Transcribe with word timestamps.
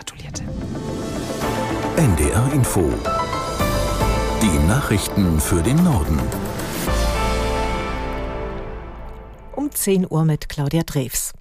gratulierte. 0.00 0.44
NDR 1.96 2.52
Info. 2.54 2.90
Die 4.40 4.66
Nachrichten 4.66 5.38
für 5.40 5.62
den 5.62 5.82
Norden. 5.84 6.18
Um 9.54 9.70
10 9.70 10.10
Uhr 10.10 10.24
mit 10.24 10.48
Claudia 10.48 10.84
Drews. 10.84 11.32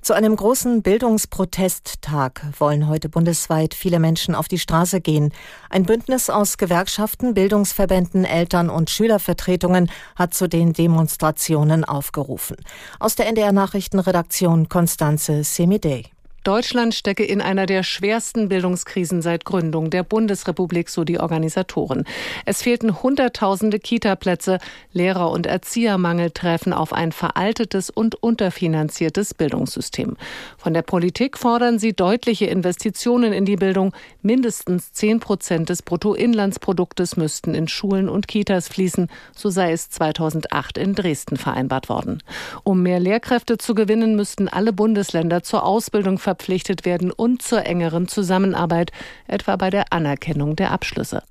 Zu 0.00 0.14
einem 0.14 0.36
großen 0.36 0.82
Bildungsprotesttag 0.82 2.42
wollen 2.58 2.88
heute 2.88 3.10
bundesweit 3.10 3.74
viele 3.74 3.98
Menschen 3.98 4.34
auf 4.34 4.48
die 4.48 4.58
Straße 4.58 5.00
gehen. 5.00 5.32
Ein 5.68 5.84
Bündnis 5.84 6.30
aus 6.30 6.56
Gewerkschaften, 6.56 7.34
Bildungsverbänden, 7.34 8.24
Eltern 8.24 8.70
und 8.70 8.90
Schülervertretungen 8.90 9.90
hat 10.16 10.32
zu 10.32 10.46
den 10.48 10.72
Demonstrationen 10.72 11.84
aufgerufen. 11.84 12.56
Aus 12.98 13.14
der 13.14 13.26
NDR 13.26 13.52
Nachrichtenredaktion 13.52 14.68
Konstanze 14.68 15.44
Semidey. 15.44 16.13
Deutschland 16.44 16.94
stecke 16.94 17.24
in 17.24 17.40
einer 17.40 17.64
der 17.64 17.82
schwersten 17.82 18.50
Bildungskrisen 18.50 19.22
seit 19.22 19.46
Gründung 19.46 19.88
der 19.88 20.02
Bundesrepublik, 20.02 20.90
so 20.90 21.02
die 21.02 21.18
Organisatoren. 21.18 22.04
Es 22.44 22.62
fehlten 22.62 23.02
Hunderttausende 23.02 23.78
Kita-Plätze. 23.78 24.58
Lehrer- 24.92 25.30
und 25.30 25.46
Erziehermangel 25.46 26.32
treffen 26.32 26.74
auf 26.74 26.92
ein 26.92 27.12
veraltetes 27.12 27.88
und 27.88 28.22
unterfinanziertes 28.22 29.32
Bildungssystem. 29.32 30.18
Von 30.58 30.74
der 30.74 30.82
Politik 30.82 31.38
fordern 31.38 31.78
sie 31.78 31.94
deutliche 31.94 32.44
Investitionen 32.44 33.32
in 33.32 33.46
die 33.46 33.56
Bildung. 33.56 33.94
Mindestens 34.20 34.92
zehn 34.92 35.20
Prozent 35.20 35.70
des 35.70 35.80
Bruttoinlandsproduktes 35.80 37.16
müssten 37.16 37.54
in 37.54 37.68
Schulen 37.68 38.10
und 38.10 38.28
Kitas 38.28 38.68
fließen. 38.68 39.08
So 39.34 39.48
sei 39.48 39.72
es 39.72 39.88
2008 39.88 40.76
in 40.76 40.94
Dresden 40.94 41.38
vereinbart 41.38 41.88
worden. 41.88 42.22
Um 42.64 42.82
mehr 42.82 43.00
Lehrkräfte 43.00 43.56
zu 43.56 43.74
gewinnen, 43.74 44.14
müssten 44.14 44.48
alle 44.48 44.74
Bundesländer 44.74 45.42
zur 45.42 45.64
Ausbildung 45.64 46.18
verpflichtet 46.34 46.84
werden 46.84 47.12
und 47.12 47.42
zur 47.42 47.64
engeren 47.64 48.08
Zusammenarbeit, 48.08 48.90
etwa 49.28 49.54
bei 49.56 49.70
der 49.70 49.92
Anerkennung 49.92 50.56
der 50.56 50.72
Abschlüsse. 50.72 51.22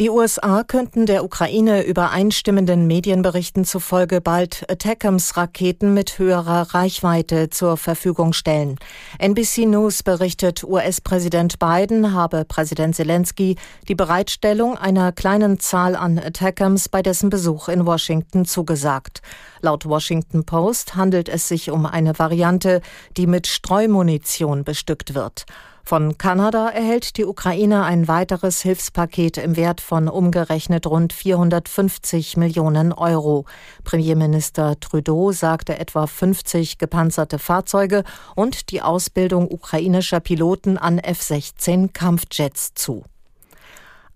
Die 0.00 0.08
USA 0.08 0.62
könnten 0.62 1.04
der 1.04 1.24
Ukraine 1.24 1.84
übereinstimmenden 1.84 2.86
Medienberichten 2.86 3.66
zufolge 3.66 4.22
bald 4.22 4.64
Attackams-Raketen 4.70 5.92
mit 5.92 6.18
höherer 6.18 6.72
Reichweite 6.72 7.50
zur 7.50 7.76
Verfügung 7.76 8.32
stellen. 8.32 8.76
NBC 9.18 9.66
News 9.66 10.02
berichtet, 10.02 10.64
US-Präsident 10.64 11.58
Biden 11.58 12.14
habe 12.14 12.46
Präsident 12.46 12.96
Zelensky 12.96 13.56
die 13.88 13.94
Bereitstellung 13.94 14.78
einer 14.78 15.12
kleinen 15.12 15.60
Zahl 15.60 15.94
an 15.94 16.18
Attackams 16.18 16.88
bei 16.88 17.02
dessen 17.02 17.28
Besuch 17.28 17.68
in 17.68 17.84
Washington 17.84 18.46
zugesagt. 18.46 19.20
Laut 19.60 19.84
Washington 19.84 20.46
Post 20.46 20.94
handelt 20.94 21.28
es 21.28 21.46
sich 21.46 21.70
um 21.70 21.84
eine 21.84 22.18
Variante, 22.18 22.80
die 23.18 23.26
mit 23.26 23.46
Streumunition 23.46 24.64
bestückt 24.64 25.14
wird. 25.14 25.44
Von 25.84 26.18
Kanada 26.18 26.68
erhält 26.68 27.16
die 27.16 27.24
Ukraine 27.24 27.84
ein 27.84 28.06
weiteres 28.06 28.62
Hilfspaket 28.62 29.38
im 29.38 29.56
Wert 29.56 29.80
von 29.80 30.08
umgerechnet 30.08 30.86
rund 30.86 31.12
450 31.12 32.36
Millionen 32.36 32.92
Euro. 32.92 33.44
Premierminister 33.84 34.78
Trudeau 34.78 35.32
sagte 35.32 35.78
etwa 35.78 36.06
50 36.06 36.78
gepanzerte 36.78 37.38
Fahrzeuge 37.38 38.04
und 38.36 38.70
die 38.70 38.82
Ausbildung 38.82 39.50
ukrainischer 39.50 40.20
Piloten 40.20 40.78
an 40.78 40.98
F-16 40.98 41.92
Kampfjets 41.92 42.74
zu. 42.74 43.04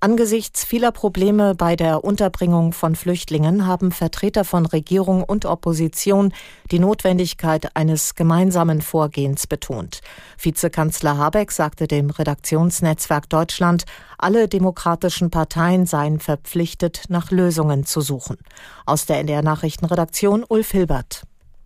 Angesichts 0.05 0.67
vieler 0.67 0.93
Probleme 0.93 1.55
bei 1.55 1.77
der 1.77 2.05
Unterbringung 2.05 2.75
von 2.75 2.95
Flüchtlingen 2.95 3.67
haben 3.67 3.91
Vertreter 3.91 4.45
von 4.45 4.67
Regierung 4.67 5.23
und 5.23 5.47
Opposition 5.47 6.35
die 6.71 6.79
Notwendigkeit 6.79 7.75
eines 7.75 8.15
gemeinsamen 8.15 8.83
Vorgehens 8.83 9.47
betont. 9.47 10.03
Vizekanzler 10.39 11.17
Habeck 11.17 11.51
sagte 11.53 11.87
dem 11.87 12.11
Redaktionsnetzwerk 12.11 13.31
Deutschland, 13.31 13.85
alle 14.19 14.47
demokratischen 14.47 15.31
Parteien 15.31 15.87
seien 15.87 16.21
verpflichtet, 16.21 17.05
nach 17.09 17.31
Lösungen 17.31 17.87
zu 17.87 18.03
suchen. 18.03 18.37
Aus 18.85 19.07
der 19.07 19.21
NDR 19.21 19.41
Nachrichtenredaktion 19.41 20.45
Ulf 20.47 20.70
Hilbert. 20.73 21.23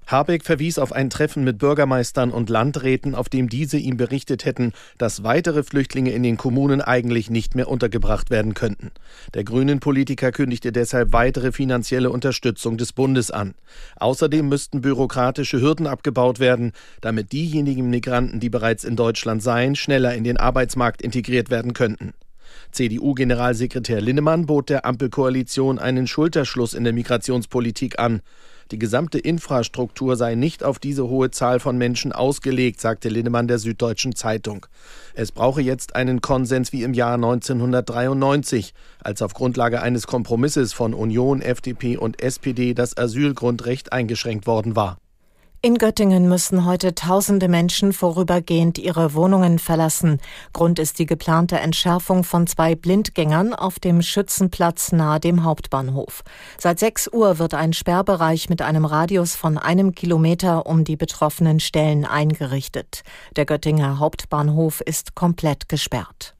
Habeck 0.08 0.42
verwies 0.42 0.78
auf 0.78 0.92
ein 0.92 1.10
Treffen 1.10 1.44
mit 1.44 1.58
Bürgermeistern 1.58 2.30
und 2.30 2.48
Landräten, 2.48 3.14
auf 3.14 3.28
dem 3.28 3.50
diese 3.50 3.76
ihm 3.76 3.98
berichtet 3.98 4.46
hätten, 4.46 4.72
dass 4.96 5.22
weitere 5.22 5.62
Flüchtlinge 5.62 6.12
in 6.12 6.22
den 6.22 6.38
Kommunen 6.38 6.80
eigentlich 6.80 7.28
nicht 7.28 7.54
mehr 7.54 7.68
untergebracht 7.68 8.30
werden 8.30 8.54
könnten. 8.54 8.90
Der 9.34 9.44
grünen 9.44 9.80
Politiker 9.80 10.32
kündigte 10.32 10.72
deshalb 10.72 11.12
weitere 11.12 11.52
finanzielle 11.52 12.10
Unterstützung 12.10 12.78
des 12.78 12.94
Bundes 12.94 13.30
an. 13.30 13.54
Außerdem 13.96 14.48
müssten 14.48 14.80
bürokratische 14.80 15.60
Hürden 15.60 15.86
abgebaut 15.86 16.40
werden, 16.40 16.72
damit 17.02 17.32
diejenigen 17.32 17.90
Migranten, 17.90 18.40
die 18.40 18.50
bereits 18.50 18.84
in 18.84 18.96
Deutschland 18.96 19.42
seien, 19.42 19.76
schneller 19.76 20.14
in 20.14 20.24
den 20.24 20.38
Arbeitsmarkt 20.38 21.02
integriert 21.02 21.50
werden 21.50 21.74
könnten. 21.74 22.14
CDU-Generalsekretär 22.72 24.00
Linnemann 24.00 24.46
bot 24.46 24.68
der 24.68 24.84
Ampelkoalition 24.84 25.78
einen 25.78 26.06
Schulterschluss 26.06 26.74
in 26.74 26.84
der 26.84 26.92
Migrationspolitik 26.92 27.98
an. 27.98 28.20
Die 28.70 28.78
gesamte 28.78 29.18
Infrastruktur 29.18 30.16
sei 30.16 30.34
nicht 30.34 30.62
auf 30.62 30.78
diese 30.78 31.08
hohe 31.08 31.30
Zahl 31.30 31.58
von 31.58 31.78
Menschen 31.78 32.12
ausgelegt, 32.12 32.80
sagte 32.80 33.08
Linnemann 33.08 33.48
der 33.48 33.58
Süddeutschen 33.58 34.14
Zeitung. 34.14 34.66
Es 35.14 35.32
brauche 35.32 35.62
jetzt 35.62 35.96
einen 35.96 36.20
Konsens 36.20 36.70
wie 36.70 36.82
im 36.82 36.92
Jahr 36.92 37.14
1993, 37.14 38.74
als 39.02 39.22
auf 39.22 39.32
Grundlage 39.32 39.80
eines 39.80 40.06
Kompromisses 40.06 40.74
von 40.74 40.92
Union, 40.92 41.40
FDP 41.40 41.96
und 41.96 42.20
SPD 42.22 42.74
das 42.74 42.96
Asylgrundrecht 42.96 43.92
eingeschränkt 43.92 44.46
worden 44.46 44.76
war. 44.76 44.98
In 45.68 45.76
Göttingen 45.76 46.30
müssen 46.30 46.64
heute 46.64 46.94
tausende 46.94 47.46
Menschen 47.46 47.92
vorübergehend 47.92 48.78
ihre 48.78 49.12
Wohnungen 49.12 49.58
verlassen. 49.58 50.18
Grund 50.54 50.78
ist 50.78 50.98
die 50.98 51.04
geplante 51.04 51.58
Entschärfung 51.58 52.24
von 52.24 52.46
zwei 52.46 52.74
Blindgängern 52.74 53.52
auf 53.52 53.78
dem 53.78 54.00
Schützenplatz 54.00 54.92
nahe 54.92 55.20
dem 55.20 55.44
Hauptbahnhof. 55.44 56.22
Seit 56.56 56.78
6 56.78 57.12
Uhr 57.12 57.38
wird 57.38 57.52
ein 57.52 57.74
Sperrbereich 57.74 58.48
mit 58.48 58.62
einem 58.62 58.86
Radius 58.86 59.36
von 59.36 59.58
einem 59.58 59.94
Kilometer 59.94 60.64
um 60.64 60.84
die 60.84 60.96
betroffenen 60.96 61.60
Stellen 61.60 62.06
eingerichtet. 62.06 63.02
Der 63.36 63.44
Göttinger 63.44 63.98
Hauptbahnhof 63.98 64.80
ist 64.80 65.14
komplett 65.14 65.68
gesperrt. 65.68 66.37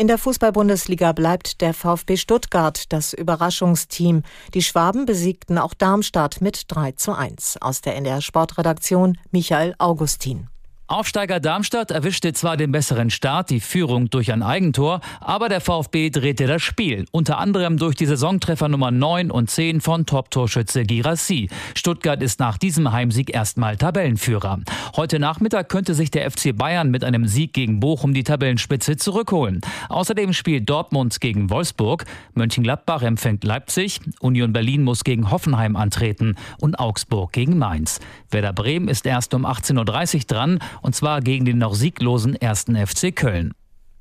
In 0.00 0.06
der 0.06 0.16
Fußball-Bundesliga 0.16 1.12
bleibt 1.12 1.60
der 1.60 1.74
VfB 1.74 2.16
Stuttgart 2.16 2.90
das 2.90 3.12
Überraschungsteam. 3.12 4.22
Die 4.54 4.62
Schwaben 4.62 5.04
besiegten 5.04 5.58
auch 5.58 5.74
Darmstadt 5.74 6.40
mit 6.40 6.62
3 6.68 6.92
zu 6.92 7.12
1. 7.12 7.58
Aus 7.60 7.82
der 7.82 7.96
NDR 7.96 8.22
Sportredaktion 8.22 9.18
Michael 9.30 9.74
Augustin. 9.76 10.48
Aufsteiger 10.90 11.38
Darmstadt 11.38 11.92
erwischte 11.92 12.32
zwar 12.32 12.56
den 12.56 12.72
besseren 12.72 13.10
Start, 13.10 13.50
die 13.50 13.60
Führung 13.60 14.10
durch 14.10 14.32
ein 14.32 14.42
Eigentor, 14.42 15.00
aber 15.20 15.48
der 15.48 15.60
VfB 15.60 16.10
drehte 16.10 16.48
das 16.48 16.62
Spiel, 16.62 17.04
unter 17.12 17.38
anderem 17.38 17.76
durch 17.76 17.94
die 17.94 18.06
Saisontreffer 18.06 18.66
Nummer 18.66 18.90
9 18.90 19.30
und 19.30 19.48
10 19.48 19.82
von 19.82 20.04
Top-Torschütze 20.04 20.82
Girassi. 20.82 21.48
Stuttgart 21.76 22.20
ist 22.20 22.40
nach 22.40 22.58
diesem 22.58 22.90
Heimsieg 22.90 23.32
erstmal 23.32 23.76
Tabellenführer. 23.76 24.58
Heute 24.96 25.20
Nachmittag 25.20 25.68
könnte 25.68 25.94
sich 25.94 26.10
der 26.10 26.28
FC 26.28 26.56
Bayern 26.58 26.90
mit 26.90 27.04
einem 27.04 27.28
Sieg 27.28 27.52
gegen 27.52 27.78
Bochum 27.78 28.12
die 28.12 28.24
Tabellenspitze 28.24 28.96
zurückholen. 28.96 29.60
Außerdem 29.90 30.32
spielt 30.32 30.68
Dortmund 30.68 31.20
gegen 31.20 31.50
Wolfsburg, 31.50 32.04
Mönchengladbach 32.34 33.02
empfängt 33.02 33.44
Leipzig, 33.44 34.00
Union 34.18 34.52
Berlin 34.52 34.82
muss 34.82 35.04
gegen 35.04 35.30
Hoffenheim 35.30 35.76
antreten 35.76 36.34
und 36.60 36.80
Augsburg 36.80 37.30
gegen 37.30 37.58
Mainz. 37.58 38.00
Werder 38.32 38.52
Bremen 38.52 38.88
ist 38.88 39.06
erst 39.06 39.34
um 39.34 39.46
18.30 39.46 40.16
Uhr 40.16 40.20
dran 40.26 40.58
und 40.82 40.94
zwar 40.94 41.20
gegen 41.20 41.44
den 41.44 41.58
noch 41.58 41.74
sieglosen 41.74 42.34
ersten 42.34 42.76
FC 42.76 43.14
Köln. 43.14 43.52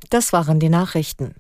Das 0.10 0.34
waren 0.34 0.60
die 0.60 0.70
Nachrichten. 0.70 1.36